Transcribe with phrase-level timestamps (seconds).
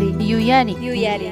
[0.00, 0.30] Yuyari.
[0.30, 1.30] yuyari Yuyari.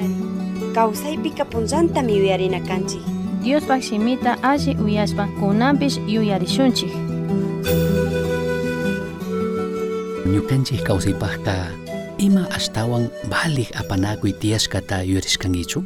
[0.73, 3.01] Kawsaypika punllantami yuyarina kanchik.
[3.43, 6.91] Diospak shimita alli uyashpa kunanpish yuyarishunchik
[10.23, 11.75] ñukanchik kawsaypaqqa
[12.17, 15.83] ima ashtawan balik apanakuy tiyashkata yuyarishkankichu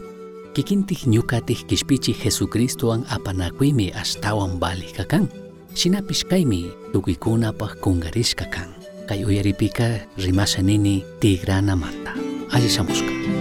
[0.54, 5.26] kikintik ñukatik kishpichik Jesucristowan apanakuymi ashtawan balik kakan
[5.74, 8.70] shinapish kaymi tukuykunapaq kungarishka kan
[9.10, 13.37] kay uyaripika rimasha nini tigranamanta allí se.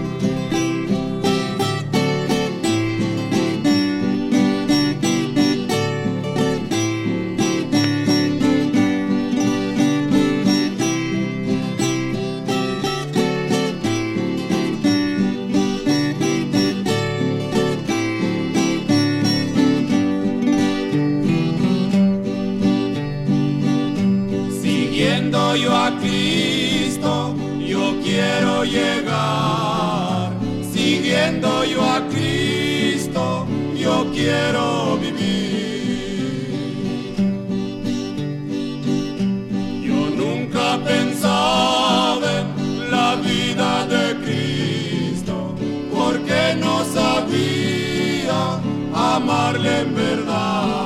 [49.17, 50.86] Amarle en verdad.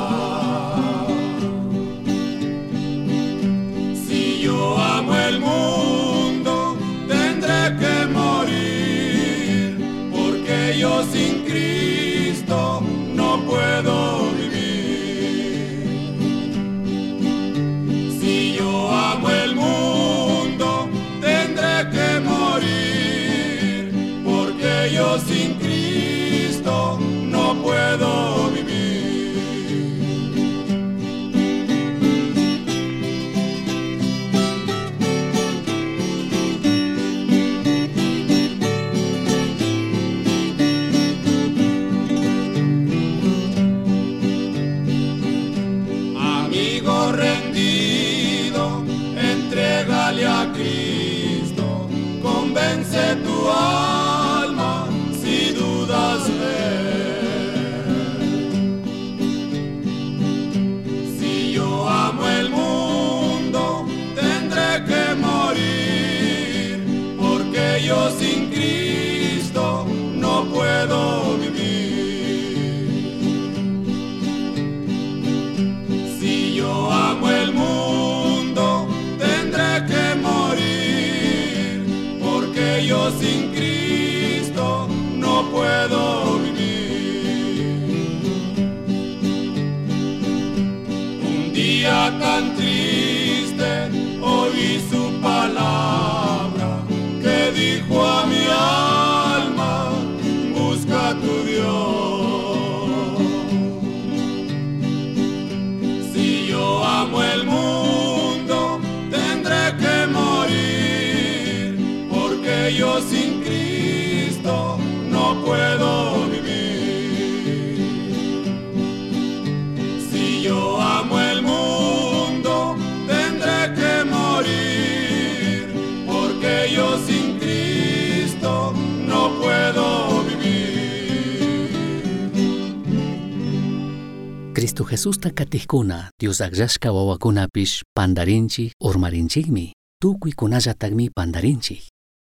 [134.80, 141.82] Cristo Jesusta katijkuna Dios agrashka wawakunapish pandarinchik urmarinchikmi tukuykunallatagmi pandarinchik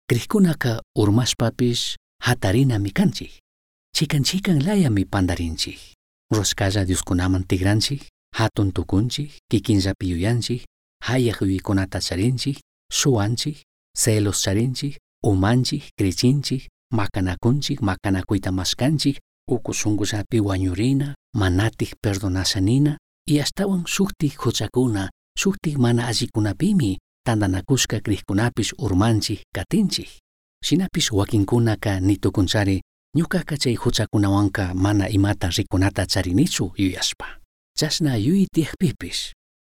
[0.08, 3.40] krikkunaka urmashpapish hatarinami kanchik
[3.96, 5.78] chikan chikan layami pandarinchik.
[6.30, 10.64] Roscalla Dioskunaman tigranchik hatun tukunchik kikinllapi yuyanchik
[11.00, 12.60] hayaq yuykunata charinchik
[12.92, 13.64] suwanchik
[13.96, 19.18] celos charinchik umanchik krichinchik makanakunchik makanakuyta maskanchik
[19.48, 29.42] uku shunqullapi wañurina manatik perdonashanina y astawan shuktik huchakuna shuktik mana allikunapimi tandanakushka krikkunapish urmanchik
[29.54, 30.08] katinchik
[30.64, 32.82] shinapish wakinkunaka nitukunchari
[33.16, 37.26] ñukaka chay huchakunawanka mana imata rikunata charinichu yuyashpa
[37.78, 39.32] chashna yuyi tiyakpipish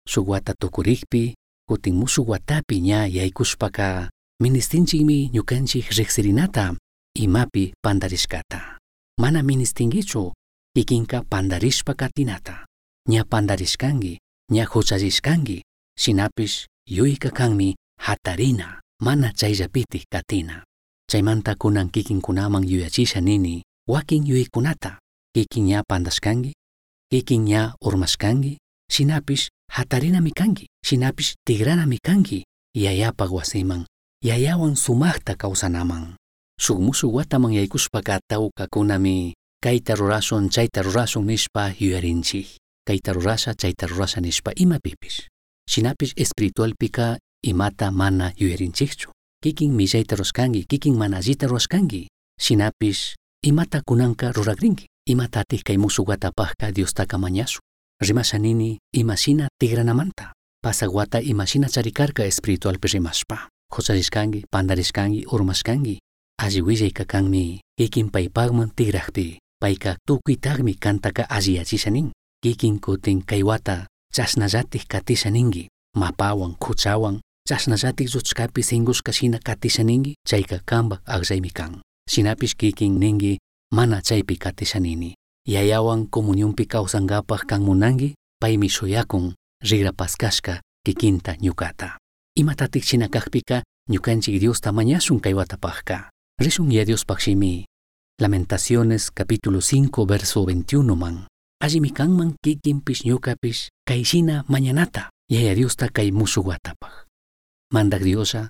[0.07, 1.35] shuk wata tukurikpi
[1.69, 4.09] kutin watapi ña yaykushpaka
[4.41, 6.75] ministinchikmi ñukanchik riqsirinata
[7.15, 8.77] imapi pandarishkata
[9.19, 10.33] mana ministinkichu
[10.77, 12.65] kikinka pandarishpa katinata
[13.09, 14.19] ña pandarishkanki
[14.53, 15.63] ña huchallishkanki
[15.97, 20.63] shinapish yuyka kanmi hatarina mana chayllapitik katina.
[21.11, 24.99] Chaymanta kunan kikinkunaman yuyachisha nini wakin yuykunata
[25.33, 26.53] kikin ña pandashkanki
[27.09, 28.57] kikin ña urmashkanki
[28.91, 32.45] shinapish hatarinami kanki shinapish tigranami kanki
[32.75, 33.85] yayapaq wasiman
[34.21, 36.15] yayawan sumaqta kawsanaman
[36.61, 39.33] Sug musu wataman yaykushpaka tawkakunami
[39.67, 42.45] Κάιτα ροράσον, κάιτα ροράσον, μισπα, γυρίντσι.
[42.83, 44.77] Κάιτα είμα κάιτα ροράσα, μισπα, ύμα
[47.91, 48.89] μάνα, γυρίντσι.
[49.37, 51.89] Κι κιν μιζέιτα ροσκάνγκ, κι κιν, μάναζίτα ροσκάνγκ.
[52.41, 54.77] Σχνάpis, ύμα τα, κουνάνγκα, ρουραγκρινγκ.
[55.09, 57.59] Ήμα τα, τίκα, ύμα σου, γάτα, πασκά, Dios τα, καμάνιά σου.
[58.03, 60.31] Ρίμα σανίνει, ύμα σίνα, τίγραν αμάντα.
[60.59, 60.85] Πασα
[64.49, 65.85] πάντα σκάνγκ, ύμα σκάνγκ.
[65.85, 68.71] Ή κακάνγκ, ύμα, ύμα,
[69.13, 72.11] πέι, Payka tukuytaqmi kantaka alliyachisha nin.
[72.43, 75.67] Kikin kutin kay wata chasnallatik katisha ninki.
[75.97, 77.19] Mapawan, kuchawan,
[77.49, 80.13] chasnallatik lluchkapi singushka shina katisha ninki.
[80.29, 81.81] Chayka kambak aqllaymi kan.
[82.09, 83.37] Shinapish kikin ninki
[83.73, 84.37] mana chaypi
[84.79, 85.15] nini.
[85.47, 89.33] Yayawan comunionpi kawsankapaq kanmunanki paymi shuyakun
[89.63, 91.97] rigrapaskashka kikinta ñukata.
[92.35, 96.09] Imatatik china kaqpika ñukanchik Diosta mañashun kay watapaqka.
[96.39, 97.65] Rishun ya Diospaq shimi.
[98.19, 101.27] Lamentaciones capítulo 5 verso 21 man.
[101.61, 105.11] Allimi kanman kikinpish ñukapish kay shina mañanata.
[105.29, 107.05] Yaya Diosta kay musu watapaq.
[107.71, 108.49] Mandak Diosa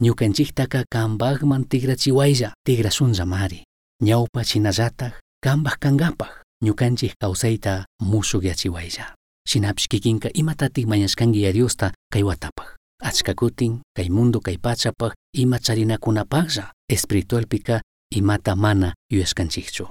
[0.00, 3.64] ñukanchiktaka kambaqman tigrachiwaylla tigrasunlla mari.
[4.00, 6.30] Ñawpa chinallataj kambaq kankapaq
[6.62, 9.16] ñukanchik kawsayta musuqyachiwaylla.
[9.48, 12.78] Shinapish kikinka imatatik mañashkanki ya Diosta kay watapaq.
[13.02, 19.88] Achka kutin kay mundo kay pachapaq ima charinakunapaqlla espiritualpika imata mana yuyashkanchikchu.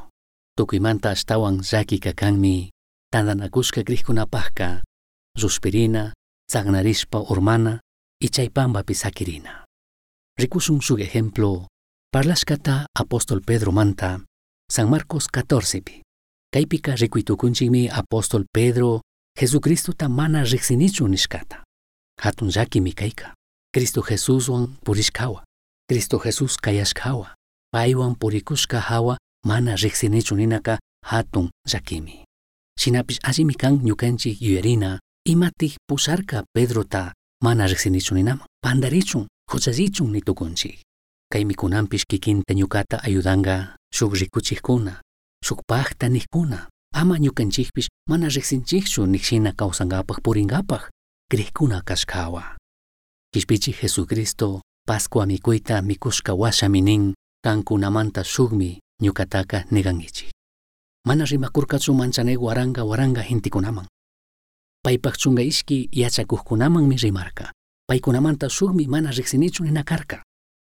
[0.57, 2.69] Tukuymanta ashtawan llakika kanmi
[3.12, 4.83] tandanakushka grihkunapaqka
[5.38, 6.13] suspirina,
[6.48, 7.80] tsagnarishpa urmana
[8.21, 9.66] y chaypambapi sakirina.
[10.39, 11.68] Rikusun sug ejemplo
[12.12, 14.19] parlashkata apóstol Pedro manta
[14.72, 16.01] San Marcos 14 pi.
[16.54, 19.01] Kaypika rikuytukunchikmi apóstol Pedro
[19.39, 21.63] Jesucristo ta mana riksinichu nishkata.
[22.22, 22.94] Hatun llakimi.
[23.74, 25.44] Cristo Jesuswan purishkawa.
[25.88, 27.38] Cristo Jesus kayashkawa.
[27.74, 32.25] Paywan purikushka hawa mana riksinichu ninaka hatun llakimi.
[32.80, 37.13] Shinapish allimi kan ñukanchik yuyarina imatij pusarka Pedro ta
[37.44, 38.48] mana riksinichu ninaman.
[38.62, 40.81] Pandarichun, huchallichun nitukunchik.
[41.31, 45.01] Kaymi kunanpish kikinta ñukata ayudanga shuk rikuchikkuna,
[45.45, 46.68] shuk pakta nikkuna.
[46.94, 50.89] Ama ñukanchikpish mana riksinchikchu nikshina kawsankapaq purinkapaq
[51.30, 52.57] krikuna kashkawa.
[53.33, 57.13] Kishpichik Jesucristo Pascua mikuyta mikushka washami nin
[57.44, 60.31] kankunamanta sugmi ñukataka nigankichik.
[61.07, 63.88] Mana rimakurqatsu manchanego waranga waranga hintikunaman.
[64.83, 67.51] Paypaq chunga iski yachakuqkunamanmi rimarka.
[67.88, 70.24] Paykunamanta sukmi mana riksinichu nina karka.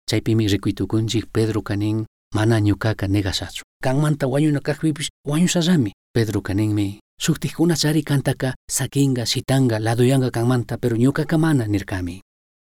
[0.10, 2.06] Chaypimi rikuytukunchik Pedro kanin
[2.36, 3.64] mana ñukaka nigashachu.
[3.84, 5.92] Kanmanta wañuna kaqpipish wañushallami.
[6.14, 12.22] Pedro kaninmi suktikkuna chari kantaka sakinga, sitanga, ladoyanga kanmanta pero ñukaka mana nirkami.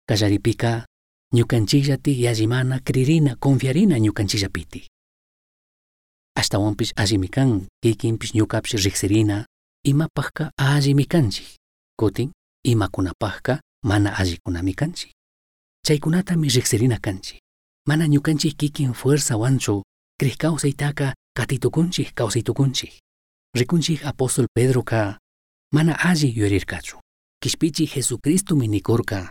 [0.08, 0.84] Kallaripika
[1.34, 4.78] Νιουκάντσιλα, τί, γιάνι, κριριρινά, κονφιάρινα, νιουκάντσιλα πίτη.
[6.32, 9.44] Α τα ομπι, αγιμικάν, κίκιν, πιν, πάχκα νιουκάψ, ριξερίν,
[9.84, 10.50] ή μα πασκά.
[11.94, 15.10] Κότι, ή κουνά πασκά, μα να αγιμικάντσι.
[15.80, 16.98] Σάι κουνάτα, μα ριξερίν.
[17.88, 19.80] Μάνα, νιουκάντσι, κίκιν, φέρσα, ο ανσο,
[20.16, 22.96] κρισκάου, αιτάκα, κατ' το κουντσι, κατ' ή το κουντσι.
[23.56, 25.16] Ρικάντσι, απόστολ Πedro, κα.
[25.74, 26.98] Μάνα αγι, γιουρρρρικάσο.
[27.38, 27.86] Κι σπίτσι,
[28.20, 28.64] πίτσι, αι,
[29.12, 29.30] αι, αι,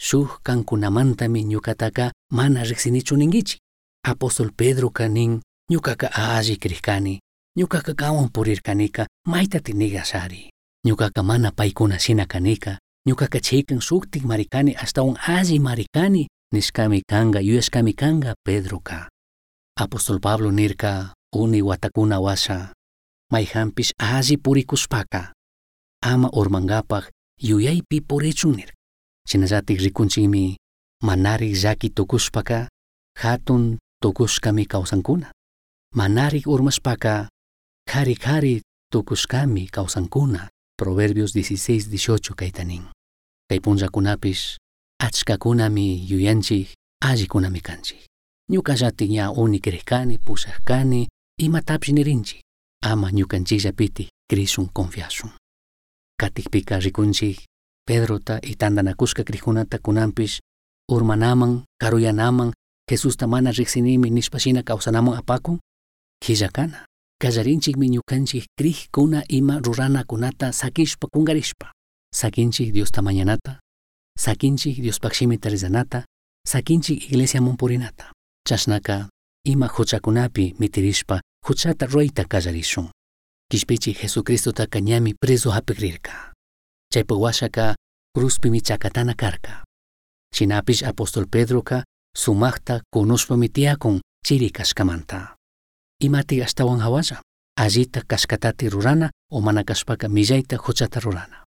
[0.00, 3.60] Shuk kankunamantami ñukataka mana riksinichu ninkichik.
[4.02, 5.40] Apóstol Pedro ka nin
[5.70, 7.20] ñukaka alli krijkani.
[7.58, 10.48] Ñukaka kawan purirkanika maytati nigashari.
[10.86, 12.78] Ñukaka mana paykuna shina kanika.
[13.08, 19.08] Ñukaka chaykan shuktik marikani astawan alli marikani nishkami kanga yuyashkami kanga Pedro ka.
[19.76, 22.72] Apóstol Pablo nirka uni watakuna washa
[23.32, 25.32] mayhampish alli purikushpaka
[26.02, 27.04] ama urmankapaq
[27.38, 28.62] yuyaypi purichun
[29.30, 30.54] Συναζάτη γζικούντσιμι,
[31.04, 32.66] μανάρι ζάκι το κούσπακα,
[33.18, 35.30] χάτουν το κούσκαμι καουθανκούνα.
[35.94, 37.26] Μανάρι ούρμασπακα,
[37.90, 40.48] χάρι χάρι το κούσκαμι καουθανκούνα.
[40.74, 42.88] Προβέρβιος 16-18 καϊτανίν.
[43.46, 44.56] Καϊπούντζα κουνάπης,
[44.96, 46.72] άτσκα κούναμι γιουέντσι,
[47.04, 48.04] άζι κούναμι κάντσι.
[48.50, 52.38] Νιούκα ζάτη μια όνη κρυχκάνη που σε κάνει, είμα τάψιν ρίντσι.
[52.78, 55.34] Άμα νιούκαν τσίζα πίτι, κρίσουν κομφιάσουν.
[56.14, 57.38] Κάτι χπίκα ζικούντσιχ,
[57.90, 60.38] Pedrota y tandanakushka krijkunata kunanpish
[60.88, 62.52] urmanaman, karuyanaman,
[62.88, 65.58] Jesusta mana riksinimi nishpashina kawsanaman apakun,
[66.24, 66.86] killakana.
[67.20, 71.72] Kallarinchikmi ñukanchik krijkuna ima ruranakunata sakishpa kungarishpa.
[72.14, 73.58] Sakinchik Diosta mañanata,
[74.18, 76.04] sakinchik Diospaq shimita rizanata,
[76.46, 78.12] sakinchik iglesiaman purinata.
[78.48, 79.08] Chashnaka
[79.44, 82.88] ima huchakunapi mitirishpa huchata rurayta kallarishun.
[83.50, 86.29] Kishpichik Jesucristotaka ñami preso hapikrirka.
[86.92, 87.74] Chaypa washaka
[88.16, 89.64] cruzpimi chakatana karka.
[90.34, 91.84] Shinapish apóstol Pedroka
[92.16, 95.36] sumaqta kunushpami tiyakun chiri kashkamanta.
[96.02, 97.22] Imati astawan hawasa,
[97.56, 101.44] allita kashkatati rurana o mana kashpaka millayta huchata rurana.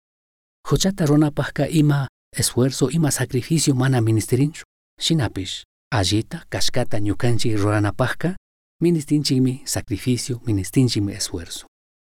[0.68, 4.64] Huchata runapajka ima esfuerzo ima sacrificio mana ministerinchu.
[5.00, 8.36] Shinapish, allita kashkata ñukanchik ruranapajka
[8.82, 11.66] ministinchikmi sacrificio ministinchikmi esfuerzo.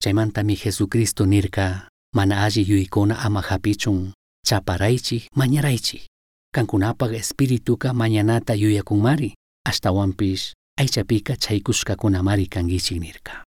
[0.03, 4.13] Chaymantami Jesucristo nirka mana alli yuykuna ama hapichun
[4.45, 6.07] chaparaychik mañaraychik.
[6.53, 9.33] Kankunapag espirituka mañanata yuyakunmari
[9.65, 13.43] ashtawanpish aychapika chaykushkakunamari kangichik nirka.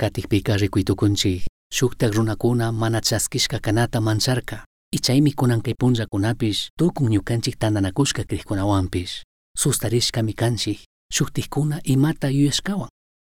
[0.00, 8.24] Katikpika rikuytukunchik shuktak runakuna mana chaskishka kanata mancharka y chaymi kunankay punllakunapish tukun ñukanchik tandanakushka
[8.24, 9.22] krikkunawanpish
[9.56, 10.78] sustarishkami kanchik
[11.12, 12.88] shuktikkuna imata yuyashkawan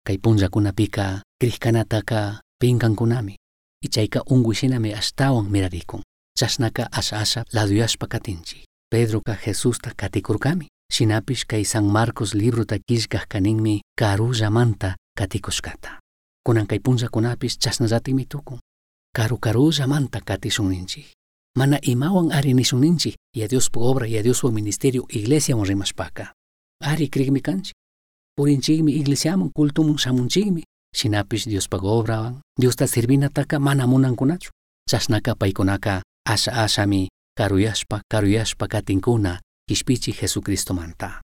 [0.07, 3.37] kay punllakunapika krikkanataka pinkankunami
[3.83, 6.03] y chayka unguyshinami ashtawan mirarikun.
[6.39, 10.67] Chashnaka asha asha laduyashpa katinchik Pedroka Jesusta katikurkami.
[10.93, 16.01] Shinapish kay San Marcos libruta kishkaj kaninmi karullamanta katikushkata.
[16.45, 18.59] Kunan kay punllakunapish chasnallatikmi tukun
[19.17, 21.07] karu karullamanta katishunninchik.
[21.57, 23.15] Mana imawan ari nishunninchik.
[23.35, 26.35] Y a Dios por obra y a Dios por ministerio iglesiawan rimashpaka.
[26.83, 27.75] Ari krikmi kanchik
[28.37, 34.51] purinchikmi iglesiaman kultumun shamunchikmi συνάπης διος παγόβρα, διος τα συρβίνα τάκα μάνα μούναν κουνάτσου.
[34.85, 41.19] Σασνάκα παϊκονάκα, άσα άσαμι, καρουιάσπα, καρουιάσπα κατήν κούνα, κυσπίτσι Χεσού Κρίστο μαντά.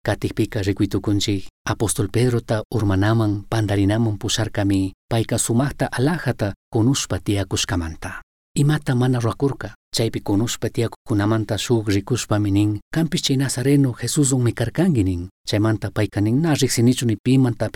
[0.00, 6.52] Κάτι πήκα ρεκουί του κουντζί, Απόστολ Πέδρο τα ουρμανάμαν πανταρινάμον που σάρκαμι, παϊκα σουμάχτα αλάχατα
[6.68, 8.20] κουνούσπατι ακουσκαμαντά.
[8.52, 15.90] Ημάτα μάνα ρακούρκα, τσάιπι κουνούσπατι ακουκουνάμαντα σου γρικούσπαμινίν, κάμπις και Νασαρένο Χεσούζον με καρκάγγινίν, τσαιμάντα
[15.90, 17.70] παϊκανίν να ρίξινίτσουν οι ποιήμαντα.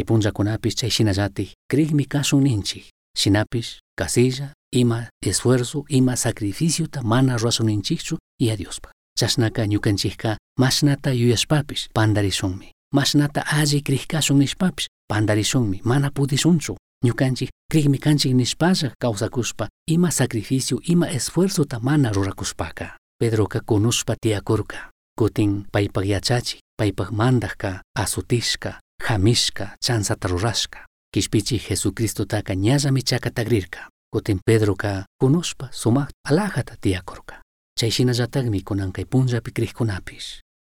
[0.00, 2.84] Punllakunapish chayshinallatik krikmi kashun ninchik
[3.16, 11.88] shinapish kasilla ima esfuerzo ima sacrificiota mana ruasunninchikchu y a Diospa chashnaka ñukanchikka mashnata yuyashpapish
[11.94, 20.80] pandarishunmi mashnata alli krikashun nishpapish pandarishunmi mana pudishunchu ñukanchik krikmi kanchik nishpalla kawsakushpa ima sacrificio
[20.82, 30.02] ima esfuerzota mana rurakushpaka Pedroka kunushpa tiyakurka kutin paypak yachachik paypak mandajka asutishka χαμίσκα τσάν
[30.02, 30.84] σα τρουράσκα.
[31.08, 33.86] Κι σπίτσι Χεσού Κρίστο τα κανιάζα μη τσάκα τα γρήρκα.
[34.08, 37.40] Κοτεν πέδροκα κουνόσπα σωμά αλάχατα τι άκορκα.
[37.72, 40.18] Τσέχει να ζατάγμι κονάν καϊπούντζα πικρίχκονάπη.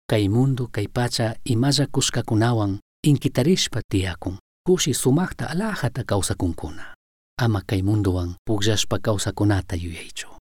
[0.05, 4.37] Καϊμούντο καϊπάτσα η μάζα κουσκα κουνάουαν ειν κυταρίσπα τι άκουν.
[4.63, 6.93] Κούσι σωμάχτα αλάχατα καούσα κουνκούνα.
[7.35, 10.37] Άμα καϊμούντοαν που ξάσπα καούσα κονάτα γιουέιτσο.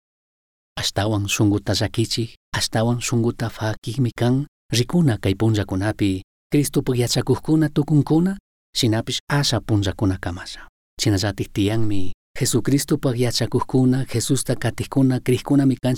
[0.80, 6.20] Αστάουαν σούγκου τα ζακίτσι, αστάουαν σούγκου τα φάκι μικάν, ρικούνα καϊπούντζα κουνάπη,
[6.52, 7.08] Cristo που για
[7.72, 8.36] το κουνκούνα,
[8.70, 9.82] συνάπης άσα πουν
[10.18, 10.66] καμάσα.
[10.94, 12.10] Συναζά τη χτιάν μη.
[12.38, 13.30] Χεσού Κρίστο που αγιά
[14.08, 15.94] Χεσού τα κατηχκούνα, κρυχκούνα μη καν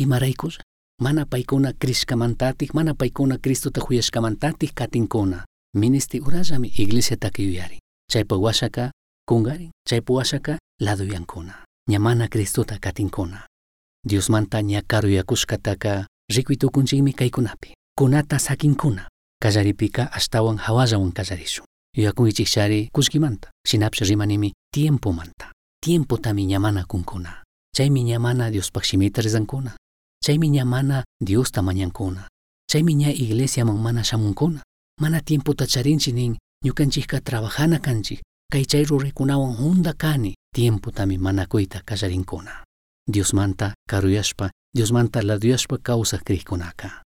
[0.00, 0.58] η μαραϊκούς.
[1.02, 5.42] Μάνα παϊκούνα κρίς καμαντάτηχ, μάνα παϊκούνα Κρίστο τα χουιές καμαντάτηχ κατηνκούνα.
[5.76, 7.76] Μίνιστη ουράζαμι η γλίσσε τα κυουιάρι.
[8.04, 8.90] Τσαϊπο γουάσακα
[9.24, 11.62] κούγκαρι, τσαϊπο γουάσακα λαδουιανκούνα.
[11.90, 13.44] Μια μάνα Κρίστο τα κατηνκούνα.
[14.06, 16.56] Διος μάντα νιακάρου ιακούς κατάκα, ρίκουι
[19.42, 21.64] kallaripika ashtawan hawallawan kallarishun
[21.96, 25.52] yuyakunkichik kushkimanta shinapshi rimanimi tiempomanta
[25.84, 27.44] tiempotami ñamana kunkuna.
[27.76, 29.76] Chaymi ñamana Diospaq shimita rizankuna.
[30.24, 32.28] Chaymi ñamana Diosta mañankuna
[32.70, 34.62] chaymi ña iglesiaman mana shamunkuna.
[35.00, 38.20] Mana tiempota charinchik nin ñukanchikka trabajana kanchik.
[38.52, 42.64] Kay chay ruraykunawan hunda kani tiempotami manakuyta kallarinkuna.
[43.12, 47.02] Diosmanta karuyashpa Diosmanta laduyashpa kawsaq krikkunaka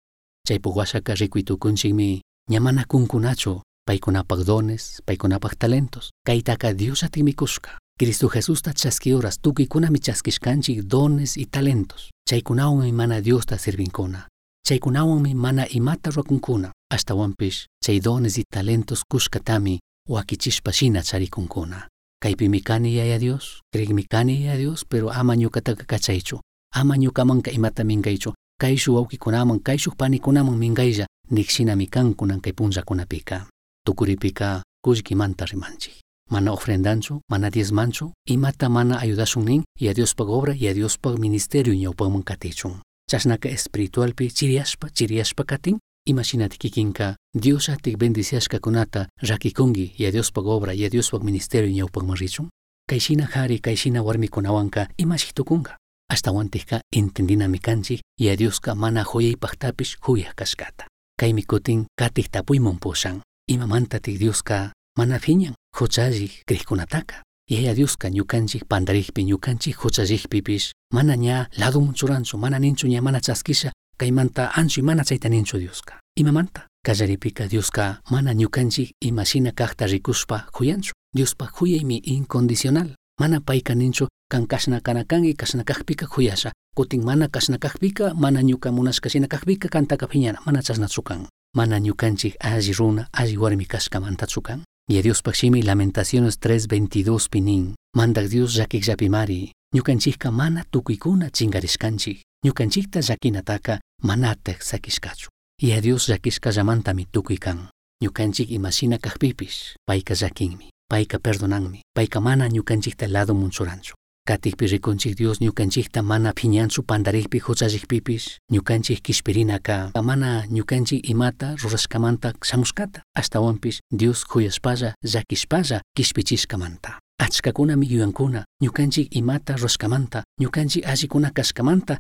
[0.47, 9.13] chaypuk washaka rikuytukunchikmi ñamana kunkunachu paykunapaq dones paykunapaq talentos kaytaka Diosatimi kushka Cristo Jesusta chaski
[9.13, 12.11] horas tukuykunami chaskishkanchik dones y talentos.
[12.29, 14.29] Chaykunawanmi mana Diosta sirvinkuna.
[14.67, 16.73] Chaykunawanmi mana imata ruakunkuna.
[16.93, 21.89] Ashtawanpish chay dones y talentos kushkatami wakichishpa shina charikunkuna
[22.23, 26.41] kaypimi kani yaya Dios krikmi kani yaya Dios pero ama ñukataka kachaychu.
[26.75, 33.47] Ama ñukamanka imata minkaychu kayshu wawkikunaman kayshuk panikunaman minkaylla nikshinami kan kunan kay punllakunapika
[33.87, 35.95] tukuripika kullkimanta rimanchik.
[36.31, 41.19] Mana ofrendanchu mana diezmanchu imata mana ayudashun nin y a Diospag obra y a Diospag
[41.19, 50.11] ministerio ñawpakman katichun chashnaka espiritualpi chiriashpa chiriashpa katin imashinati kikinka Diosatik bendiciashkakunata rakikunki y a
[50.13, 52.49] Diospag obra y a Diospag ministerio ñawpakman richun.
[52.87, 55.80] Kayshina hari kayshina warmikunawanka imashik tukunka
[56.11, 60.85] ashtawantikka entendinami kanchik y a Dioska mana huyaypaqtapish huyaq kashkata.
[61.19, 69.25] Kaymi kutin katik tapuyman pushan imamantatik Dioska mana phiñan huchallik krikkunataka yaya Dioska ñukanchik pandarikpi
[69.25, 75.29] ñukanchik huchallikpipish mana ña ladumun churanchu mana ninchu ña mana chaskisha kaymanta anchu mana chayta
[75.29, 82.95] ninchu Dioska imamanta kallaripika Dioska mana ñukanchik imashina kaqta rikushpa huyanchu Diospa huyaymi incondicional.
[83.21, 88.41] Mana payka ninchu kan kashna kana kangi kashna kaqpika huyasha kutin mana kashna kaqpika mana
[88.49, 91.27] ñuka munashkashina kaqpika kantaka phiñana mana chasnachu kan
[91.59, 94.61] mana ñukanchik alli runa alli warmi kashkamantachu kan
[94.91, 97.75] y Diospak shimi Lamentaciones 3.22 pinin.
[97.97, 105.29] Mandak Dios llakikllapimari ñukanchikka mana tukuykuna chingarishkanchik ñukanchikta llakinataka manatek sakishkachu
[105.63, 107.69] y a Dios llakishkallamantami tukuy kan
[108.03, 115.15] ñukanchik imashina kaqpipish payka llakinmi payka perdonanmi payka mana ñukanchikta lado munchuranchu Κάτι πει ρίκοντσιχ
[115.15, 118.21] διό νιουκεντσιχ τα μάνα πινιάντσου πανταρίχ πι χωτσάζιχ πίπη,
[118.53, 119.91] νιουκεντσιχ κι σπιρίνα κα.
[119.93, 123.01] Τα μάνα νιουκεντσιχ ημάτα, ρουρασκαμάντα ξαμουσκάτα.
[123.13, 126.97] Α τα όμπη, διό χουιασπάζα, ζακισπάζα κι σπιτσί καμάντα.
[127.17, 131.97] Ατσκακούνα μη γιουανκούνα, νιουκεντσιχ ημάτα, ρουρασκαμάντα, νιουκεντσιχ αζικούνα κασκαμάντα.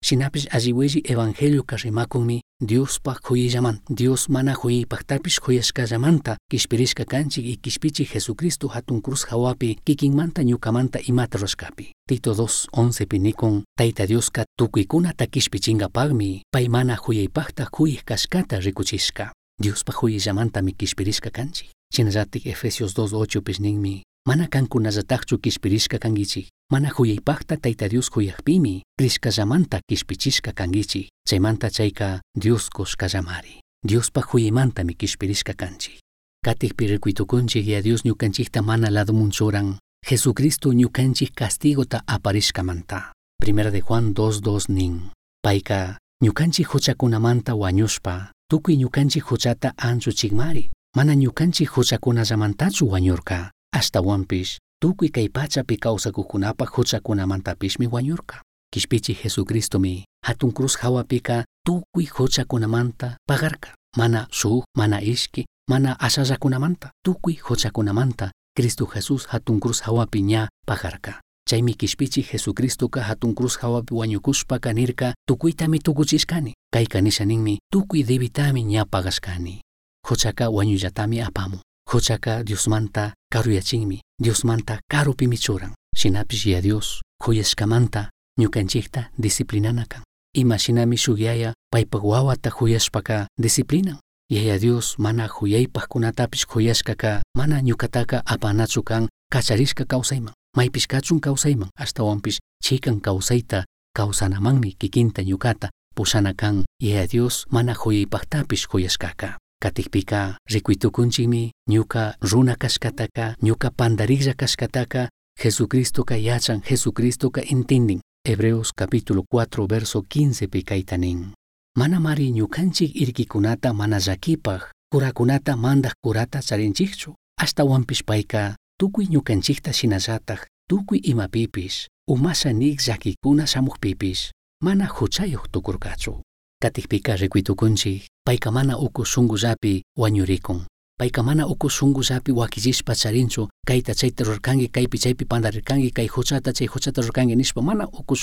[0.00, 7.56] Συνάπης αζιουέζι Ευαγγέλιο καζεμάκομι, Διός πα χοϊζαμάν, Διός μάνα χοϊ παχτάπης κι κυσπυρίσκα κάντσι κι
[7.56, 11.90] κυσπίτσι Χεσουκρίστου χατούν κρούς χαουάπι, κι κιγμάντα νιουκαμάντα ή μάτροσκάπι.
[12.04, 18.58] Τίτο δός όνσε πινίκον, τα ιτα Διός κα τουκουικούνα τα κυσπιτσίνγα πάγμι, παϊμάνα χοϊπάχτα χοϊχκασκάτα
[18.58, 19.30] ρικουτσίσκα.
[19.62, 21.68] Διός πα χοϊζαμάντα μη κυσπυρίσκα κάντσι.
[21.88, 30.52] Συναζάτη Εφέσιος 2.8 πισνίγμι, mana kankunallatakchu kishpirishka kankichik mana huyaypaqta tayta Dios huyaqpimi krishkallamanta kishpichishka
[30.52, 33.54] kankichik chaymanta chayka Dios kushkallamari
[33.88, 36.00] Diospa huyaymantami kishpirishka kanchik
[36.44, 39.78] katikpi rikuytukunchik ya Dios ñukanchikta mana lado munchuran
[40.10, 43.12] Jesucristo ñukanchik castigota aparishkamanta.
[43.40, 45.10] Primera de Juan 2.2 nin.
[45.42, 55.28] Payka ñukanchik huchakunamanta wañushpa tukuy ñukanchik huchata anchuchikmari mana ñukanchik huchakunallamantachu wañurka ashtawanpish tukuy kay
[55.28, 63.74] pachapi kawsakuqkunapaq huchakunamantapishmi wañurka kishpichik Jesucristomi hatun cruz hawapika tukuy huchakunamanta pagarka.
[63.96, 71.20] Mana shuk mana ishki mana ashallakunamanta tukuy huchakunamanta Cristo Jesús hatun cruz hawapi ña pagarka.
[71.48, 76.54] Chaymi kishpichik Jesucristoka hatun cruz hawapi wañukushpaka nirka tukuytami tukuchishkani.
[76.72, 79.60] Kayka nishaninmi tukuy debitami ña pagashkani.
[80.08, 81.60] Huchaka wañullatami apamun
[81.92, 90.02] huchaka Diosmanta karuyachinmi Diosmanta karupimi churan shinapish ya Dios huyashkamanta ñukanchikta disciplinana kan
[90.34, 93.98] imashinami shuk yaya paypak wawata huyashpaka disciplinan.
[94.30, 102.38] Yaya Dios mana huyaypaqkunatapish huyashkaka mana ñukataka apanachu kan kacharishka kawsayman maypish kachun kawsayman ashtawanpish
[102.62, 103.64] chikan kawsayta
[103.96, 113.36] kawsanamanmi kikinta ñukata pushana kan yaya Dios mana huyaypaqtapish huyashkaka katikpika rikuytukunchikmi ñuka runa kashkataka
[113.42, 115.08] ñuka pandarilla kashkataka
[115.42, 121.32] Jesucristoka yachan Jesucristoka entendin Hebreos capítulo 4 verso 15 pi kaytanin
[121.76, 130.40] mana mari ñukanchik irkikunata mana llakipaq kurakunata mandaq kurata charinchikchu ashtawanpish payka tukuy ñukanchikta shinallataq
[130.68, 134.30] tukuy imapipish umasha nik llakikuna shamuqpipish
[134.62, 136.22] mana huchayuq tukurkachu.
[136.62, 140.60] Katikpika rikuytukunchik payka mana uku shunqullapi wañurikun
[141.00, 146.66] payka mana uku shunqullapi wakillishpa charinchu kayta chayta rurkanki kaypi chaypi pandarirkanki kay huchata chay
[146.66, 148.14] huchata nishpa mana uku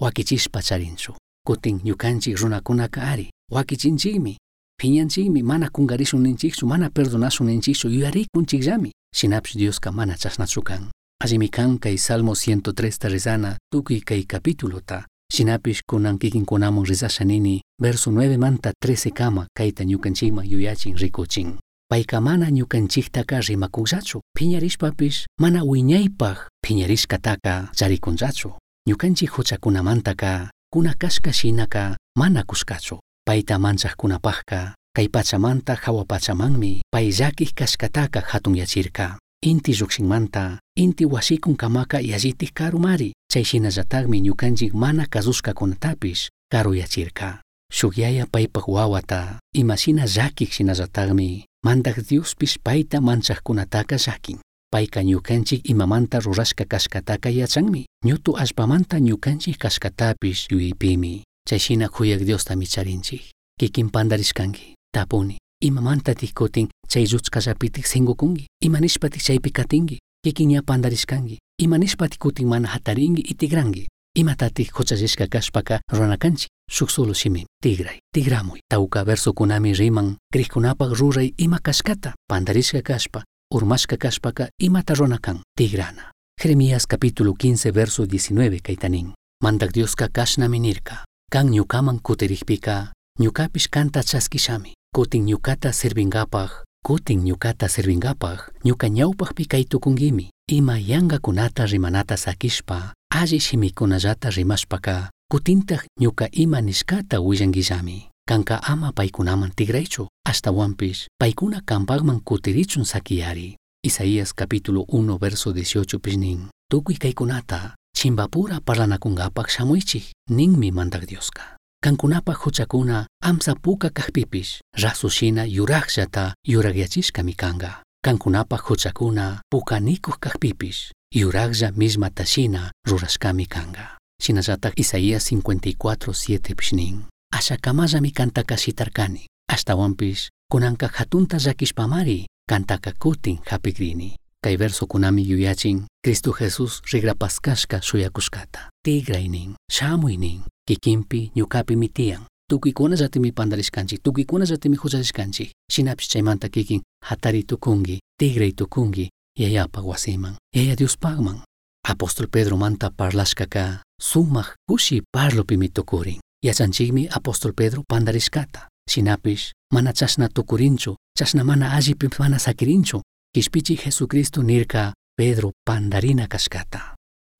[0.00, 1.12] wakichishpa charinchu
[1.46, 3.30] kutin ñukanchik runakunaka ari.
[3.52, 4.38] Wakichinchikmi
[4.80, 10.90] phiñanchikmi mana kungarishun ninchikchu mana perdonashun ninchikchu yuyarikunchikllami shinapish Dioska mana chasnachu kan
[11.22, 17.62] allimi kan kay Salmo 103 ta rizana tukuy kay capítulota shinapish kunan kikinkunaman risasha nini
[17.82, 21.58] verso 9 manta 13 kama kayta ñukanchikman yuyachin rikuchin.
[21.90, 28.52] Payka mana ñukanchiktaka rimakunllachu phiñarishpapish mana wiñaypaq phiñarishkataka charikunllachu
[28.88, 32.98] ñukanchik huchakunamantaka kuna kashka shinaka mana kushkachu.
[33.26, 39.18] Payta manchaqkunapaqka kay pachamanta hawa pachamanmi pay llakik kashkataka hatunyachirka
[39.50, 47.28] inti llukshinmanta inti wasikunkamaka yallitik karumari chayshinallataqmi ñukanchik mana kasushkakunatapish karuyachirka
[47.72, 54.38] shuk yaya paypaq wawata imashina llakik shinallataqmi mandak Diospish payta manchaqkunataka llakin.
[54.70, 63.22] Payka ñukanchik imamanta rurashka kashkataka yachanmi ñutu allpamanta ñukanchik kashkatapish yuyipimi chayshina kuyak Diostami charinchik.
[63.58, 72.18] Kikin pandarishkanki tapuni imamantatik kutin chay lluchkallapitik singukunki imanishpatik chaypi katinki kikin ña pandarishkanki imanishpatik
[72.20, 76.48] kutin mana hatarinki y tigranki imatatik huchallishka kashpaka runakanchik.
[76.70, 77.98] Shuk solo shimim tigray.
[78.12, 78.58] Tigramuy.
[78.68, 80.16] Tawka versokunami riman.
[80.32, 83.22] Krikkunapaq ruray ima kashkata pandarishka kashpa.
[83.54, 85.38] Urmashka kashpaka imata runakan.
[85.58, 86.10] Tigrana.
[86.42, 94.02] Jeremías capítulo 15 verso 19 kaytanin mandak Dioska kashnami nirka kan ñukaman kutirikpika ñukapish kanta
[94.02, 94.72] chaskishami.
[94.94, 96.50] Kutin ñukata servingapaj
[96.86, 98.38] kutin ñukata servingapaj.
[98.64, 107.20] Ñuka ñawpajpi kay tukungimi ima yangakunata rimanata sakishpa alli shimikunallata rimashpaka kutintaj ñuka ima nishkata
[107.20, 108.08] willangillami.
[108.28, 110.06] Kanka ama paykunaman tigraychu.
[110.24, 113.56] Ashtawanpish paykuna kampakman kutirichun sakiyari.
[113.82, 117.74] Isaías capítulo 1 verso 18 pish nin tukuy kaykunata.
[117.96, 121.55] Chimbapura parlanakungapak shamuychik ninmi mandak Dioska
[121.86, 132.72] kankunapak huchakuna amsa puka kajpipish rasushina yuraqllata yuragyachishkami kanqa kankunapak huchakuna pukanikuq kajpipish yuraqlla mismatashina
[132.88, 142.92] rurashkami kanqa shinallatak Isaías 54:7 pish nin ashakamallami kantaka shitarkani ashtawanpish kunanka hatunta llakishpamari kantaka
[142.98, 151.30] kutin hapikrini kay verso kunami yuyachin Cristo Jesus rigrapaskashka shuyakushkata tigray nin shamuy nin kikinpi
[151.36, 158.52] ñukapi mi tiyan tukuykuna llatimi pandarishkanchik tukuykuna llatimi huchachishkanchik shinapish chaymanta kikin hatari tukungi tigray
[158.52, 161.40] tukungi yayapa wasiman yaya Diospagman
[161.88, 169.92] apóstol Pedro manta parlashkaka sumaq kushi parlopi mi tukurin yachanchikmi apóstol Pedro pandarishkata shinapish mana
[169.92, 173.02] chashna tukurinchu chashna mana allipi mana sakirinchu
[173.36, 176.92] Κισπίτσι Χεσού Κρίστου νίρκα, Πέδρο πανταρίνα κασκάτα.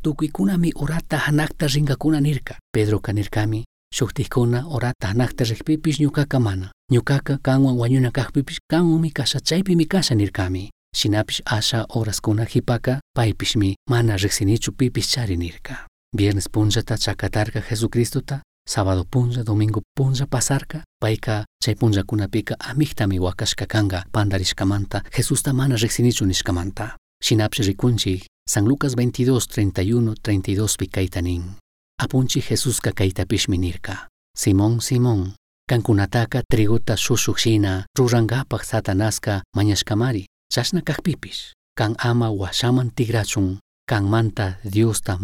[0.02, 3.62] Του κουικούναμι οράτα ανάκτα ζυγκακούνα νίρκα, Πέδρο κανίρκαμι,
[3.94, 6.70] Σοχτικούνα οράτα ανάκτα ζεχπίπη νιουκάκα μάνα.
[6.92, 10.68] Νιουκάκα κάνουα γουανιούνα καχπίπη, κάνουα μη κασατσάιπη μη κάσα νίρκαμι.
[10.96, 15.84] Συνάπη άσα ώρα σκούνα χιπάκα, πάει πισμή, μάνα ζεχσινίτσου πίπη τσάρι νίρκα.
[18.68, 24.36] Σάββατο πούνζα, Δομίνγκο πούνζα, Πασάρκα, Παϊκά, Τσέι πούνζα κούνα πίκα, Αμίχτα μη γουάκα σκακάγκα, Πάντα
[24.36, 26.94] ρι σκαμάντα, Χεσού τα μάνα ρεξινίτσουν ρι σκαμάντα.
[27.16, 27.76] Συνάψε ρι
[28.42, 31.42] Σαν Λούκα 22, 31-32 πικά ήταν ίν.
[32.28, 34.06] Χεσού κακαίτα πισμινίρκα.
[34.30, 41.30] Σιμών, Σιμών, Κανκουνατάκα, Τρίγωτα, Σούσου Χίνα, Ρουζανγκάπα, Χθατανάσκα, Μανια σκαμάρι, Σάσνα καχπίπη.
[41.72, 45.18] Καν άμα γουασάμαν τη γράτσουν, Καν μάντα διόστα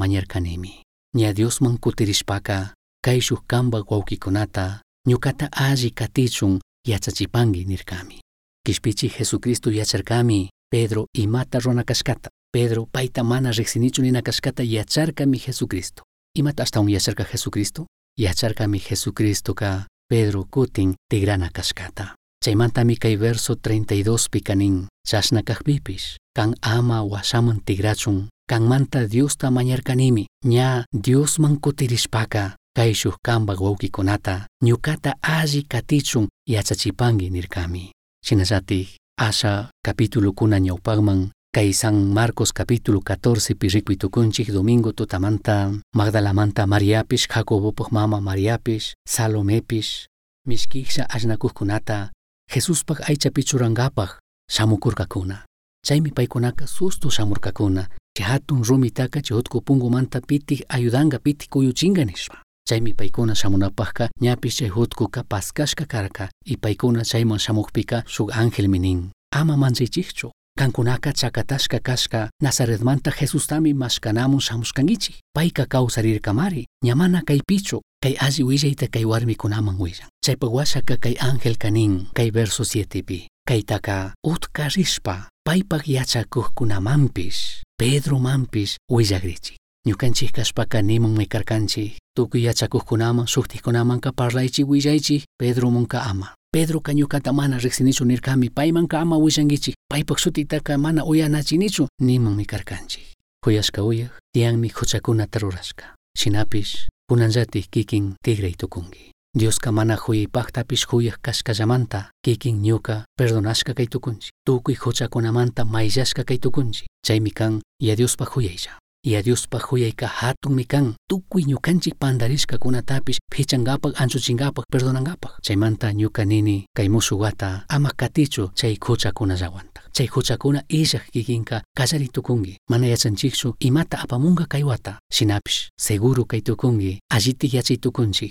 [3.04, 8.20] kay shuk kambaq wawkikunata ñukata alli katichun yachachipangi nirkami.
[8.66, 12.28] Kishpichi Jesucristo yacharkami Pedro imata ronakashkata.
[12.52, 16.02] Pedro paita mana riksinichu ninakashkata yacharkami Jesucristo.
[16.38, 17.86] Imata hasta un yacharka Jesucristo?
[18.18, 22.14] Yacharkami Jesucristo ka Pedro kutin tigrana kashkata.
[22.44, 26.16] Chaymantami kay verso 32 pikanin chashna kajpipish.
[26.36, 28.28] Kan ama washaman tigrachun.
[28.48, 30.26] Kan manta Diosta mañarkanimi.
[30.46, 37.92] Ña Diosman kutirishpaka kay shuk kambaq wawkikunata ñukata alli katichun yachachipangi nirkami.
[38.24, 46.66] Shinallatik asha capítulo kuna ñawpaqman kay San Marcos capítulo 14 pi rikuytukunchik domingo tutamanta Magdalamanta
[46.66, 50.06] Mariapish Jacobopoj mama Mariapish Salomepish
[50.48, 52.10] mishkiksha ashnakuqkunata
[52.54, 54.18] Jesuspaq aychapi churangapaq
[54.50, 55.44] shamukurkakuna
[55.86, 62.41] chaymi paykunaka susto shamurkakuna chay hatun rumitaka chay utku pungumanta pitik ayudanqa pitik kuyuchinqa nishpa
[62.68, 69.10] chaymi paykuna shamunapaqqa ñapish chay hutkuka paskashka karka y paykuna chayman shamuqpika shuk angelmi nin
[69.32, 70.30] ama manchaychikchu.
[70.58, 75.16] Kankunaka chakatashka kashka Nazaretmanta Jesustami mashkanamun shamushkankichik.
[75.34, 80.08] Payka kawsarirkamari ñamana kaypichu kay alli willayta kay warmikunaman willan.
[80.24, 89.61] Chaypa washaka kay ángel kanin kay verso 7pi kaytaka utka rishpa paypak yachakuqkunamanpish Pedromanpish willagrichik
[89.86, 96.34] ñukanchik kashpaka nimanmi karkanchik tukuy yachakuqkunaman shuktikunamanka parlaychik willaychik Pedromunka ama.
[96.52, 103.06] Pedroka ñukata mana riksinichu nirkami paymanka ama willankichik paypak sutitaka mana uyanachinichu nimanmi karkanchik
[103.44, 105.84] kuyashka uyaq tiyanmi huchakunata rurashka.
[106.18, 109.10] Shinapish kunanllatik kikin tigray tukunki.
[109.38, 114.30] Dioska mana huyaypaqtapish huyaq kashkallamanta kikin ñuka perdonashka kay tukunchik.
[114.46, 116.86] Tukuy huchakunamanta mayllashka kay tukunchik.
[117.06, 118.81] Chaymi kan yadiospa huyaylla
[119.12, 126.88] Yallospa kuyayka hatun mi kuna tukuy ñukanchik pantarishkakunatapish pichangapak anchuchingapak perdonangapak chaymanta nyu nini kay
[126.88, 132.58] musuwata ama katichu chay kuchakunallawanta chay kuchakuna isak kikinka kasari tukungi.
[132.70, 134.98] Mana yachanchikchu imata apamunga kay wata.
[135.12, 137.00] Shinapish seguro kay tukunki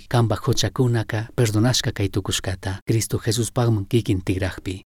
[0.08, 2.80] kamba yachay kuna ka, kuchakunaka kai kay tukushkata.
[2.86, 4.82] Cristo Jesuspagman kikin tigrajpi.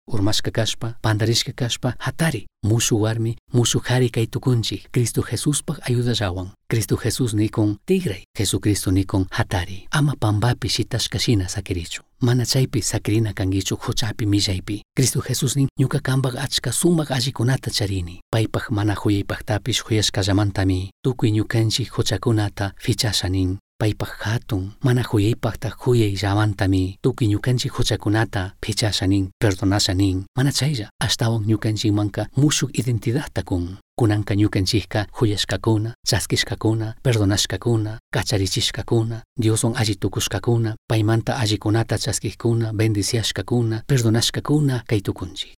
[0.52, 4.88] Kaspa pandaris ka kaspa hatari musu warmi musu hari kay tukunchik.
[4.92, 9.86] Cristo Jesuspa Jesuspaq ayudallawan Cristo Jesus nikun tigray Jesucristo nikun hatari.
[9.90, 16.36] Ama pambapi shitashkashina sakirichu mana chaypi sakirina kankichu huchapi millaypi Cristo Jesus nin ñuka kanpaq
[16.36, 18.20] achka sumaq allikunata charini.
[18.32, 26.98] Paypaq mana huyaypaqtapish huyashkallamantami tukuy ñukanchik huchakunata fichasha nin paypaq hatun mana huyaypaqta huyay llamantami
[27.02, 34.34] tukuy ñukanchik huchakunata phichasha nin perdonasha nin mana chaylla astawan ñukanchikmanka mushuk identidadta kun kunanka
[34.34, 45.52] ñukanchikka huyashkakuna chaskishkakuna perdonashkakuna kacharichishkakuna dioson alli tukushkakuna paymanta allikunata chaskikuna bendiciashkakuna perdonashkakuna kay tukunchik.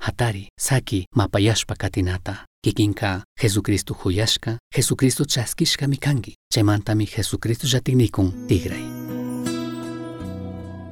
[0.00, 8.84] Hatari saki mapayashpa katinata kikinka Jesucristo huyashka Jesucristo chaskishkami kanki chaymantami Jesucristo llatiknikun tigray.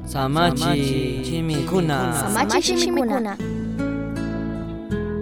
[0.04, 2.12] Samachi chimikuna.
[2.20, 3.36] Samachi shimikuna.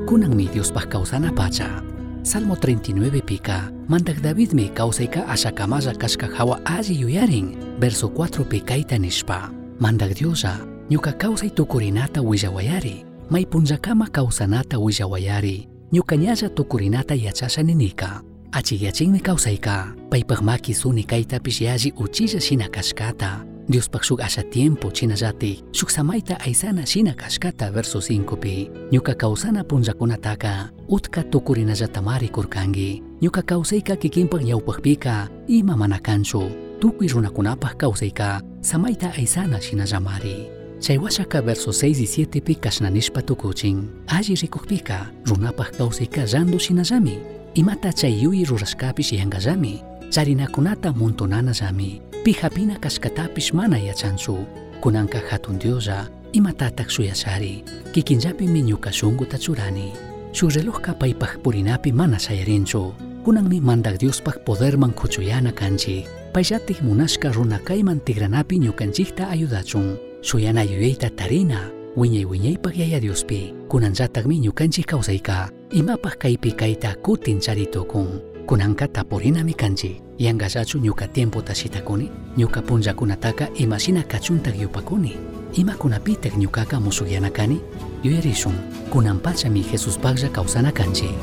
[0.07, 1.83] kunanmi Diospaq kawsana pacha.
[2.23, 7.79] Salmo 39 pika mandak Davidmi kawsayka ashakamalla kashka hawa alli yuyarin.
[7.81, 10.59] Verso 4 pi kayta nishpa mandak Diosa
[10.91, 18.23] ñuka kawsay tukurinata willawayari may punllakama kawsanata willawayari ñuka ñalla tukurinata yachasha ninika
[18.53, 19.95] achiyachinmi kawsayka.
[20.11, 23.45] Paypaq maki suni kaytapish yalli uchilla shina kashkata.
[23.69, 29.65] Diospaq shuk asha tiempo chinallatik shuk samayta aysana shina kashkata verso 5 pi ñuka kawsana
[29.65, 30.71] punllakunataka.
[30.89, 36.51] Utka tukurinallatamari kurkanki ñuka kawsayka kikinpaq ñawpaqpika ima mana kanchu.
[36.81, 38.43] Tukuy runakunapaq kawsayka.
[38.63, 43.89] Samayta aysana shinallamari chay washaka verso 6 y 7 pi kashnanishpa tukuchin.
[44.07, 47.19] Alli rikuqpika runapaq kawsayka randu shinallami
[47.55, 54.47] imata chay yuyi rurashkapish yanqallami charinakunata montonanallami pijapina kashkatapish mana yachanchu
[54.81, 59.93] kunanka hatun diosa imatatak shuyashari kikinllapimi ñuka shunquta churani.
[60.33, 67.59] Shuk relojka paypaq purinapi mana shayarinchu kunanmi mandak diospaq poderman kuchuyana kanchik payllatik munashka runa
[67.59, 76.19] kayman tigranapi ñukanchikta ayudachun shuyana yuyayta tarina wiñay wiñaypaq yaya diospi kunanllatakmi ñukanchik kawsayka imapaq
[76.19, 84.61] kaypi kayta kutin charitukun kunanka tapurinami kanchik yanqallachu ñuka tiempota shitakuni ñuka punllakunataka imashina kachuntak
[84.61, 85.17] yupakuni
[85.57, 87.61] imakunapitak ñukaqa musuqyana kani
[88.05, 88.55] yuyarishun
[88.93, 91.17] kunanpachami Jesuspaqlla kawsana kanchik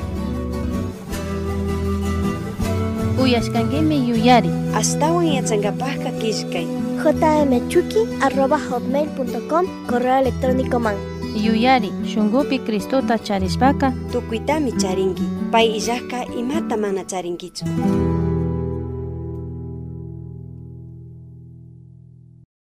[3.18, 4.50] Uyashkankimi yuyari.
[4.78, 6.87] Astawan yachankapaqqa kishkay.
[7.14, 10.96] Jmchuki arroba hotmail.com correo electrónico man.
[11.36, 15.24] Yuyari, shungupi Kristota charishpaka Tukuytami charinki.
[15.52, 18.17] Pay illaqqa imata mana charinkichu.